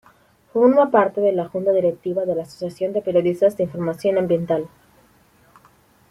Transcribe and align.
Forma 0.51 0.89
parte 0.89 1.21
de 1.21 1.31
la 1.31 1.47
Junta 1.47 1.71
Directiva 1.71 2.25
de 2.25 2.33
la 2.33 2.41
Asociación 2.41 2.91
de 2.91 3.03
Periodistas 3.03 3.55
de 3.55 3.65
Información 3.65 4.17
Ambiental. 4.17 4.67